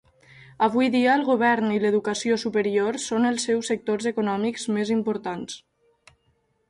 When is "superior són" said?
2.45-3.29